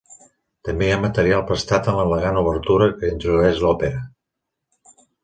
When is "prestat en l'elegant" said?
1.51-2.39